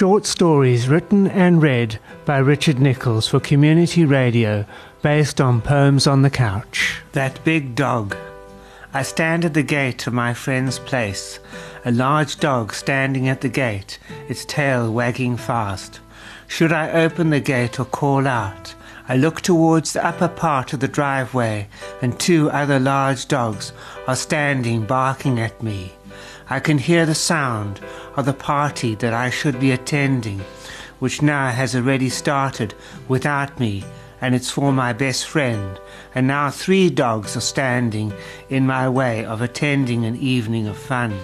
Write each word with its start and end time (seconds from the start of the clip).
Short 0.00 0.24
stories 0.24 0.88
written 0.88 1.26
and 1.26 1.60
read 1.60 1.98
by 2.24 2.38
Richard 2.38 2.80
Nichols 2.80 3.28
for 3.28 3.38
community 3.38 4.06
radio 4.06 4.64
based 5.02 5.42
on 5.42 5.60
Poems 5.60 6.06
on 6.06 6.22
the 6.22 6.30
Couch. 6.30 7.02
That 7.12 7.44
big 7.44 7.74
dog. 7.74 8.16
I 8.94 9.02
stand 9.02 9.44
at 9.44 9.52
the 9.52 9.62
gate 9.62 10.06
of 10.06 10.14
my 10.14 10.32
friend's 10.32 10.78
place, 10.78 11.38
a 11.84 11.92
large 11.92 12.38
dog 12.38 12.72
standing 12.72 13.28
at 13.28 13.42
the 13.42 13.50
gate, 13.50 13.98
its 14.26 14.46
tail 14.46 14.90
wagging 14.90 15.36
fast. 15.36 16.00
Should 16.48 16.72
I 16.72 16.92
open 16.92 17.28
the 17.28 17.38
gate 17.38 17.78
or 17.78 17.84
call 17.84 18.26
out? 18.26 18.74
I 19.06 19.18
look 19.18 19.42
towards 19.42 19.92
the 19.92 20.06
upper 20.06 20.28
part 20.28 20.72
of 20.72 20.80
the 20.80 20.88
driveway, 20.88 21.68
and 22.00 22.18
two 22.18 22.48
other 22.52 22.80
large 22.80 23.28
dogs 23.28 23.74
are 24.08 24.16
standing 24.16 24.86
barking 24.86 25.38
at 25.38 25.62
me. 25.62 25.92
I 26.52 26.58
can 26.58 26.78
hear 26.78 27.06
the 27.06 27.14
sound 27.14 27.78
of 28.16 28.26
the 28.26 28.32
party 28.32 28.96
that 28.96 29.14
I 29.14 29.30
should 29.30 29.60
be 29.60 29.70
attending, 29.70 30.40
which 30.98 31.22
now 31.22 31.50
has 31.50 31.76
already 31.76 32.08
started 32.08 32.74
without 33.06 33.60
me, 33.60 33.84
and 34.20 34.34
it's 34.34 34.50
for 34.50 34.72
my 34.72 34.92
best 34.92 35.28
friend. 35.28 35.78
And 36.12 36.26
now 36.26 36.50
three 36.50 36.90
dogs 36.90 37.36
are 37.36 37.40
standing 37.40 38.12
in 38.48 38.66
my 38.66 38.88
way 38.88 39.24
of 39.24 39.40
attending 39.40 40.04
an 40.04 40.16
evening 40.16 40.66
of 40.66 40.76
fun. 40.76 41.16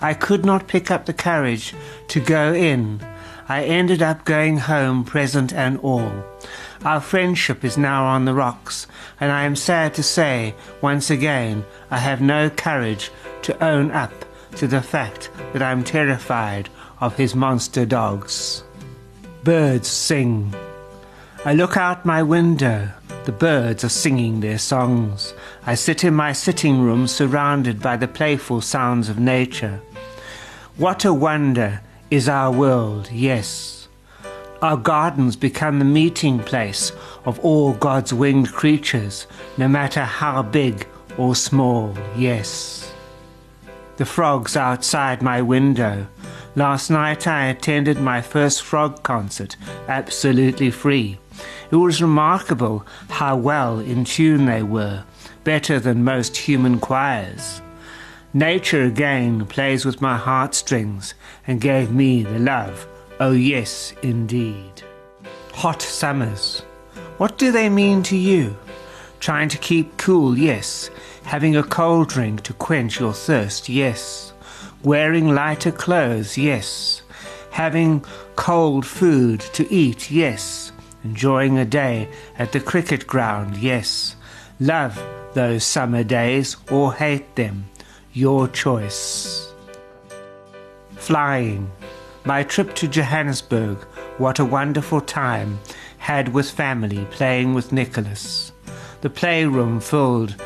I 0.00 0.14
could 0.14 0.46
not 0.46 0.68
pick 0.68 0.90
up 0.90 1.04
the 1.04 1.12
courage 1.12 1.74
to 2.08 2.18
go 2.18 2.54
in. 2.54 3.00
I 3.50 3.62
ended 3.62 4.00
up 4.00 4.24
going 4.24 4.56
home, 4.56 5.04
present 5.04 5.52
and 5.52 5.76
all. 5.80 6.24
Our 6.82 7.02
friendship 7.02 7.62
is 7.62 7.76
now 7.76 8.06
on 8.06 8.24
the 8.24 8.32
rocks, 8.32 8.86
and 9.20 9.30
I 9.30 9.42
am 9.44 9.54
sad 9.54 9.92
to 9.94 10.02
say, 10.02 10.54
once 10.80 11.10
again, 11.10 11.66
I 11.90 11.98
have 11.98 12.22
no 12.22 12.48
courage 12.48 13.10
to 13.42 13.62
own 13.62 13.90
up 13.90 14.24
to 14.56 14.66
the 14.66 14.80
fact 14.80 15.30
that 15.52 15.62
I'm 15.62 15.84
terrified 15.84 16.68
of 17.00 17.16
his 17.16 17.34
monster 17.34 17.84
dogs. 17.84 18.62
Birds 19.44 19.88
sing. 19.88 20.54
I 21.44 21.54
look 21.54 21.76
out 21.76 22.04
my 22.06 22.22
window. 22.22 22.88
The 23.24 23.32
birds 23.32 23.84
are 23.84 23.88
singing 23.88 24.40
their 24.40 24.58
songs. 24.58 25.34
I 25.66 25.74
sit 25.74 26.04
in 26.04 26.14
my 26.14 26.32
sitting 26.32 26.80
room 26.80 27.06
surrounded 27.06 27.80
by 27.80 27.96
the 27.96 28.08
playful 28.08 28.60
sounds 28.60 29.08
of 29.08 29.18
nature. 29.18 29.80
What 30.76 31.04
a 31.04 31.12
wonder 31.12 31.80
is 32.10 32.28
our 32.28 32.52
world, 32.52 33.10
yes. 33.10 33.88
Our 34.62 34.76
gardens 34.76 35.36
become 35.36 35.78
the 35.78 35.84
meeting 35.84 36.38
place 36.38 36.92
of 37.24 37.38
all 37.40 37.74
God's 37.74 38.14
winged 38.14 38.52
creatures, 38.52 39.26
no 39.58 39.68
matter 39.68 40.04
how 40.04 40.42
big 40.42 40.86
or 41.18 41.34
small, 41.34 41.96
yes 42.16 42.92
the 43.96 44.06
frogs 44.06 44.56
outside 44.56 45.22
my 45.22 45.42
window. 45.42 46.06
Last 46.54 46.90
night 46.90 47.26
I 47.26 47.46
attended 47.46 48.00
my 48.00 48.22
first 48.22 48.62
frog 48.62 49.02
concert, 49.02 49.56
absolutely 49.88 50.70
free. 50.70 51.18
It 51.70 51.76
was 51.76 52.00
remarkable 52.00 52.86
how 53.10 53.36
well 53.36 53.78
in 53.78 54.04
tune 54.04 54.46
they 54.46 54.62
were, 54.62 55.04
better 55.44 55.78
than 55.78 56.04
most 56.04 56.36
human 56.36 56.78
choirs. 56.78 57.60
Nature 58.32 58.84
again 58.84 59.46
plays 59.46 59.84
with 59.84 60.00
my 60.00 60.16
heartstrings 60.16 61.14
and 61.46 61.60
gave 61.60 61.90
me 61.90 62.22
the 62.22 62.38
love. 62.38 62.86
Oh, 63.18 63.32
yes, 63.32 63.94
indeed. 64.02 64.82
Hot 65.54 65.80
summers. 65.80 66.60
What 67.16 67.38
do 67.38 67.50
they 67.50 67.70
mean 67.70 68.02
to 68.04 68.16
you? 68.16 68.56
Trying 69.20 69.48
to 69.48 69.58
keep 69.58 69.96
cool, 69.96 70.36
yes. 70.36 70.90
Having 71.26 71.56
a 71.56 71.64
cold 71.64 72.08
drink 72.08 72.42
to 72.42 72.52
quench 72.52 73.00
your 73.00 73.12
thirst, 73.12 73.68
yes. 73.68 74.32
Wearing 74.84 75.34
lighter 75.34 75.72
clothes, 75.72 76.38
yes. 76.38 77.02
Having 77.50 78.04
cold 78.36 78.86
food 78.86 79.40
to 79.54 79.70
eat, 79.74 80.08
yes. 80.08 80.70
Enjoying 81.02 81.58
a 81.58 81.64
day 81.64 82.08
at 82.38 82.52
the 82.52 82.60
cricket 82.60 83.08
ground, 83.08 83.56
yes. 83.56 84.14
Love 84.60 85.02
those 85.34 85.64
summer 85.64 86.04
days 86.04 86.56
or 86.70 86.94
hate 86.94 87.34
them. 87.34 87.64
Your 88.12 88.46
choice. 88.46 89.52
Flying. 90.94 91.68
My 92.24 92.44
trip 92.44 92.72
to 92.76 92.86
Johannesburg, 92.86 93.78
what 94.18 94.38
a 94.38 94.44
wonderful 94.44 95.00
time 95.00 95.58
had 95.98 96.32
with 96.32 96.48
family 96.48 97.04
playing 97.10 97.52
with 97.52 97.72
Nicholas. 97.72 98.52
The 99.00 99.10
playroom 99.10 99.80
filled 99.80 100.40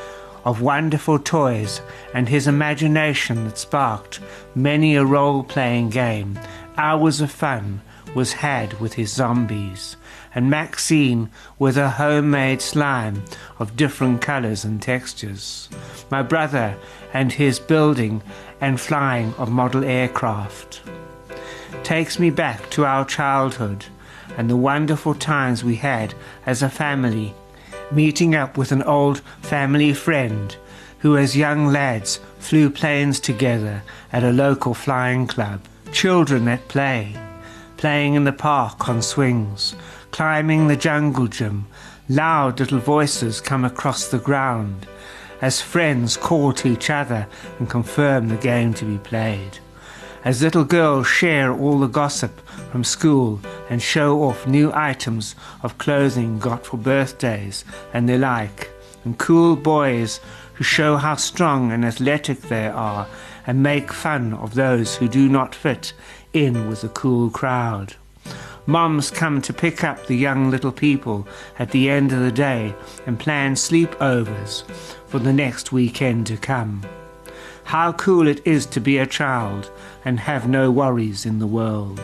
of 0.44 0.60
wonderful 0.60 1.18
toys 1.18 1.80
and 2.14 2.28
his 2.28 2.46
imagination 2.46 3.44
that 3.44 3.58
sparked 3.58 4.20
many 4.54 4.96
a 4.96 5.04
role 5.04 5.42
playing 5.42 5.90
game. 5.90 6.38
Hours 6.76 7.20
of 7.20 7.30
fun 7.30 7.80
was 8.14 8.32
had 8.32 8.78
with 8.80 8.94
his 8.94 9.12
zombies, 9.12 9.96
and 10.34 10.50
Maxine 10.50 11.30
with 11.58 11.76
her 11.76 11.88
homemade 11.88 12.60
slime 12.60 13.22
of 13.58 13.76
different 13.76 14.20
colors 14.20 14.64
and 14.64 14.80
textures. 14.82 15.68
My 16.10 16.22
brother 16.22 16.76
and 17.12 17.32
his 17.32 17.58
building 17.58 18.22
and 18.60 18.80
flying 18.80 19.34
of 19.34 19.50
model 19.50 19.84
aircraft. 19.84 20.82
Takes 21.82 22.18
me 22.18 22.30
back 22.30 22.70
to 22.70 22.84
our 22.84 23.04
childhood 23.04 23.86
and 24.36 24.48
the 24.48 24.56
wonderful 24.56 25.14
times 25.14 25.64
we 25.64 25.76
had 25.76 26.14
as 26.46 26.62
a 26.62 26.68
family 26.68 27.34
meeting 27.92 28.34
up 28.34 28.56
with 28.56 28.72
an 28.72 28.82
old 28.82 29.20
family 29.42 29.92
friend 29.92 30.56
who, 31.00 31.16
as 31.16 31.36
young 31.36 31.66
lads, 31.66 32.20
flew 32.38 32.70
planes 32.70 33.20
together 33.20 33.82
at 34.12 34.24
a 34.24 34.32
local 34.32 34.74
flying 34.74 35.26
club. 35.26 35.60
Children 35.92 36.46
at 36.48 36.68
play, 36.68 37.14
playing 37.76 38.14
in 38.14 38.24
the 38.24 38.32
park 38.32 38.88
on 38.88 39.02
swings, 39.02 39.74
climbing 40.10 40.68
the 40.68 40.76
jungle 40.76 41.26
gym. 41.26 41.66
Loud 42.08 42.60
little 42.60 42.78
voices 42.78 43.40
come 43.40 43.64
across 43.64 44.08
the 44.08 44.18
ground 44.18 44.86
as 45.40 45.62
friends 45.62 46.16
call 46.16 46.52
to 46.52 46.68
each 46.68 46.90
other 46.90 47.26
and 47.58 47.70
confirm 47.70 48.28
the 48.28 48.36
game 48.36 48.74
to 48.74 48.84
be 48.84 48.98
played 48.98 49.58
as 50.24 50.42
little 50.42 50.64
girls 50.64 51.06
share 51.06 51.52
all 51.52 51.78
the 51.78 51.86
gossip 51.86 52.40
from 52.70 52.84
school 52.84 53.40
and 53.68 53.80
show 53.80 54.22
off 54.22 54.46
new 54.46 54.70
items 54.74 55.34
of 55.62 55.78
clothing 55.78 56.38
got 56.38 56.66
for 56.66 56.76
birthdays 56.76 57.64
and 57.92 58.08
the 58.08 58.18
like, 58.18 58.70
and 59.04 59.18
cool 59.18 59.56
boys 59.56 60.20
who 60.54 60.64
show 60.64 60.96
how 60.96 61.14
strong 61.14 61.72
and 61.72 61.84
athletic 61.84 62.40
they 62.42 62.66
are 62.66 63.06
and 63.46 63.62
make 63.62 63.92
fun 63.92 64.34
of 64.34 64.54
those 64.54 64.96
who 64.96 65.08
do 65.08 65.28
not 65.28 65.54
fit 65.54 65.92
in 66.32 66.68
with 66.68 66.82
the 66.82 66.88
cool 66.88 67.30
crowd. 67.30 67.94
Moms 68.66 69.10
come 69.10 69.40
to 69.42 69.52
pick 69.52 69.82
up 69.82 70.06
the 70.06 70.16
young 70.16 70.50
little 70.50 70.70
people 70.70 71.26
at 71.58 71.70
the 71.70 71.88
end 71.88 72.12
of 72.12 72.20
the 72.20 72.30
day 72.30 72.74
and 73.06 73.18
plan 73.18 73.54
sleepovers 73.54 74.64
for 75.06 75.18
the 75.18 75.32
next 75.32 75.72
weekend 75.72 76.26
to 76.26 76.36
come. 76.36 76.82
How 77.70 77.92
cool 77.92 78.26
it 78.26 78.44
is 78.44 78.66
to 78.66 78.80
be 78.80 78.98
a 78.98 79.06
child 79.06 79.70
and 80.04 80.18
have 80.18 80.48
no 80.48 80.72
worries 80.72 81.24
in 81.24 81.38
the 81.38 81.46
world. 81.46 82.02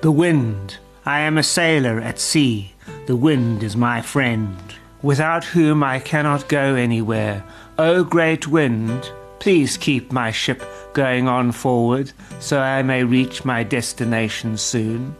The 0.00 0.12
wind. 0.12 0.76
I 1.04 1.18
am 1.18 1.36
a 1.36 1.42
sailor 1.42 2.00
at 2.00 2.20
sea. 2.20 2.72
The 3.06 3.16
wind 3.16 3.64
is 3.64 3.76
my 3.76 4.00
friend, 4.00 4.56
without 5.02 5.42
whom 5.44 5.82
I 5.82 5.98
cannot 5.98 6.48
go 6.48 6.76
anywhere. 6.76 7.42
O 7.78 8.04
great 8.04 8.46
wind, 8.46 9.10
please 9.40 9.76
keep 9.76 10.12
my 10.12 10.30
ship 10.30 10.62
going 10.92 11.26
on 11.26 11.50
forward 11.50 12.12
so 12.38 12.60
I 12.60 12.84
may 12.84 13.02
reach 13.02 13.44
my 13.44 13.64
destination 13.64 14.56
soon. 14.56 15.16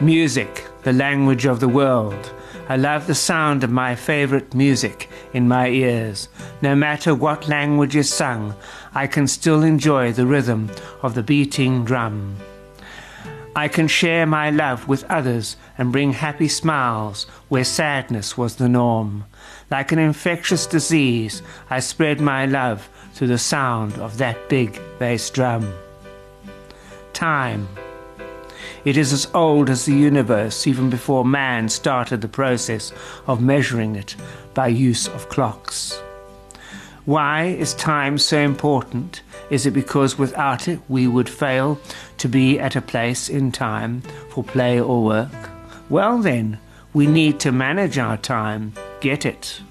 Music, 0.00 0.66
the 0.82 0.92
language 0.92 1.46
of 1.46 1.60
the 1.60 1.68
world. 1.68 2.32
I 2.68 2.76
love 2.76 3.06
the 3.06 3.14
sound 3.14 3.62
of 3.62 3.70
my 3.70 3.94
favorite 3.94 4.54
music 4.54 5.07
in 5.32 5.48
my 5.48 5.68
ears. 5.68 6.28
No 6.62 6.74
matter 6.74 7.14
what 7.14 7.48
language 7.48 7.96
is 7.96 8.12
sung, 8.12 8.54
I 8.94 9.06
can 9.06 9.26
still 9.26 9.62
enjoy 9.62 10.12
the 10.12 10.26
rhythm 10.26 10.70
of 11.02 11.14
the 11.14 11.22
beating 11.22 11.84
drum. 11.84 12.36
I 13.56 13.66
can 13.66 13.88
share 13.88 14.24
my 14.24 14.50
love 14.50 14.86
with 14.86 15.02
others 15.10 15.56
and 15.76 15.90
bring 15.90 16.12
happy 16.12 16.48
smiles 16.48 17.24
where 17.48 17.64
sadness 17.64 18.38
was 18.38 18.56
the 18.56 18.68
norm. 18.68 19.24
Like 19.70 19.90
an 19.90 19.98
infectious 19.98 20.66
disease, 20.66 21.42
I 21.68 21.80
spread 21.80 22.20
my 22.20 22.46
love 22.46 22.88
through 23.14 23.28
the 23.28 23.38
sound 23.38 23.94
of 23.94 24.18
that 24.18 24.48
big 24.48 24.80
bass 24.98 25.28
drum. 25.30 25.74
Time. 27.12 27.68
It 28.84 28.96
is 28.96 29.12
as 29.12 29.28
old 29.34 29.68
as 29.70 29.84
the 29.84 29.94
universe, 29.94 30.66
even 30.66 30.88
before 30.90 31.24
man 31.24 31.68
started 31.68 32.20
the 32.20 32.28
process 32.28 32.92
of 33.26 33.40
measuring 33.40 33.96
it 33.96 34.14
by 34.54 34.68
use 34.68 35.08
of 35.08 35.28
clocks. 35.28 36.00
Why 37.04 37.44
is 37.44 37.74
time 37.74 38.18
so 38.18 38.38
important? 38.38 39.22
Is 39.50 39.64
it 39.64 39.70
because 39.70 40.18
without 40.18 40.68
it 40.68 40.80
we 40.88 41.06
would 41.06 41.28
fail 41.28 41.80
to 42.18 42.28
be 42.28 42.58
at 42.60 42.76
a 42.76 42.82
place 42.82 43.28
in 43.28 43.50
time 43.50 44.02
for 44.30 44.44
play 44.44 44.78
or 44.80 45.02
work? 45.02 45.50
Well, 45.88 46.18
then, 46.18 46.58
we 46.92 47.06
need 47.06 47.40
to 47.40 47.52
manage 47.52 47.98
our 47.98 48.18
time. 48.18 48.74
Get 49.00 49.24
it? 49.24 49.62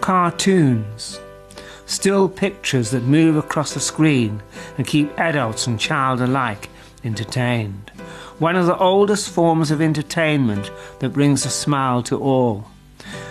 Cartoons. 0.00 1.20
Still 1.86 2.28
pictures 2.28 2.90
that 2.90 3.04
move 3.04 3.36
across 3.36 3.74
the 3.74 3.80
screen 3.80 4.42
and 4.76 4.86
keep 4.86 5.16
adults 5.18 5.66
and 5.66 5.78
child 5.78 6.20
alike 6.20 6.68
entertained. 7.04 7.90
One 8.38 8.56
of 8.56 8.66
the 8.66 8.78
oldest 8.78 9.30
forms 9.30 9.70
of 9.70 9.80
entertainment 9.80 10.70
that 11.00 11.12
brings 11.12 11.44
a 11.44 11.50
smile 11.50 12.02
to 12.04 12.18
all. 12.18 12.66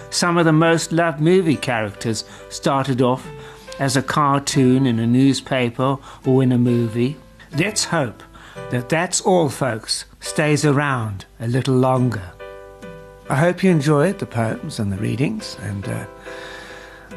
Some 0.10 0.38
of 0.38 0.46
the 0.46 0.54
most 0.54 0.92
loved 0.92 1.20
movie 1.20 1.56
characters 1.56 2.24
started 2.50 3.02
off 3.02 3.28
as 3.80 3.96
a 3.96 4.02
cartoon 4.02 4.86
in 4.86 5.00
a 5.00 5.08
newspaper 5.08 5.98
or 6.26 6.44
in 6.44 6.52
a 6.52 6.58
movie. 6.58 7.18
Let's 7.58 7.86
hope 7.86 8.24
that 8.70 8.90
That's 8.90 9.22
All 9.22 9.50
Folks 9.50 10.06
stays 10.20 10.66
around 10.66 11.26
a 11.40 11.48
little 11.48 11.76
longer. 11.76 12.32
I 13.30 13.36
hope 13.36 13.64
you 13.64 13.72
enjoyed 13.72 14.20
the 14.20 14.26
poems 14.26 14.80
and 14.80 14.92
the 14.92 14.98
readings, 14.98 15.58
and 15.62 15.88
uh, 15.88 16.06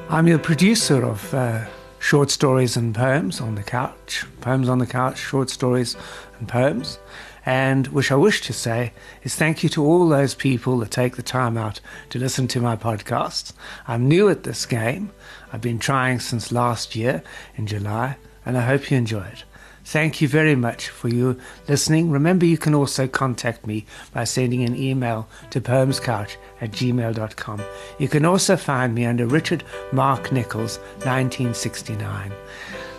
I'm 0.09 0.29
your 0.29 0.39
producer 0.39 1.05
of 1.05 1.35
uh, 1.35 1.67
short 1.99 2.31
stories 2.31 2.77
and 2.77 2.95
poems 2.95 3.41
on 3.41 3.57
the 3.57 3.63
couch, 3.63 4.25
poems 4.41 4.69
on 4.69 4.79
the 4.79 4.87
couch, 4.87 5.19
short 5.19 5.51
stories 5.51 5.97
and 6.45 6.49
poems. 6.49 6.99
And 7.47 7.89
which 7.89 8.11
I 8.11 8.17
wish 8.17 8.41
to 8.43 8.53
say 8.53 8.93
is 9.23 9.35
thank 9.35 9.63
you 9.63 9.69
to 9.71 9.85
all 9.85 10.09
those 10.09 10.35
people 10.35 10.79
that 10.79 10.91
take 10.91 11.17
the 11.17 11.23
time 11.23 11.59
out 11.59 11.81
to 12.11 12.19
listen 12.19 12.49
to 12.49 12.61
my 12.61 12.77
podcasts. 12.77 13.53
I'm 13.87 14.09
new 14.09 14.29
at 14.29 14.45
this 14.45 14.65
game. 14.65 15.11
I've 15.53 15.61
been 15.61 15.79
trying 15.79 16.21
since 16.21 16.53
last 16.53 16.97
year 16.97 17.23
in 17.57 17.67
July, 17.67 18.17
and 18.47 18.57
I 18.57 18.63
hope 18.63 18.91
you 18.91 18.97
enjoy 18.97 19.25
it. 19.25 19.45
Thank 19.87 20.23
you 20.23 20.29
very 20.29 20.55
much 20.55 20.89
for 20.89 21.09
you 21.09 21.39
listening. 21.69 22.11
Remember, 22.11 22.47
you 22.47 22.57
can 22.57 22.75
also 22.75 23.07
contact 23.07 23.67
me 23.67 23.85
by 24.15 24.25
sending 24.25 24.65
an 24.65 24.75
email 24.75 25.29
to 25.51 25.61
poemscouch 25.61 26.37
at 26.63 26.71
gmail.com. 26.71 27.63
You 27.99 28.09
can 28.09 28.25
also 28.25 28.57
find 28.57 28.95
me 28.95 29.05
under 29.05 29.27
Richard 29.27 29.63
Mark 29.93 30.33
Nichols, 30.33 30.79
1969. 31.05 32.33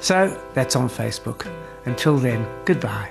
So 0.02 0.40
that's 0.54 0.76
on 0.76 0.88
Facebook. 0.88 1.52
Until 1.86 2.18
then, 2.18 2.48
goodbye. 2.66 3.10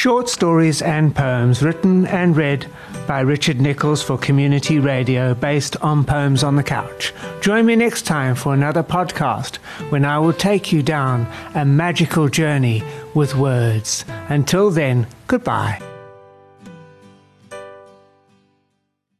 Short 0.00 0.30
stories 0.30 0.80
and 0.80 1.14
poems 1.14 1.62
written 1.62 2.06
and 2.06 2.34
read 2.34 2.66
by 3.06 3.20
Richard 3.20 3.60
Nichols 3.60 4.02
for 4.02 4.16
community 4.16 4.78
radio 4.78 5.34
based 5.34 5.76
on 5.82 6.06
Poems 6.06 6.42
on 6.42 6.56
the 6.56 6.62
Couch. 6.62 7.12
Join 7.42 7.66
me 7.66 7.76
next 7.76 8.06
time 8.06 8.34
for 8.34 8.54
another 8.54 8.82
podcast 8.82 9.56
when 9.90 10.06
I 10.06 10.18
will 10.18 10.32
take 10.32 10.72
you 10.72 10.82
down 10.82 11.30
a 11.54 11.66
magical 11.66 12.30
journey 12.30 12.82
with 13.12 13.36
words. 13.36 14.06
Until 14.30 14.70
then, 14.70 15.06
goodbye. 15.26 15.89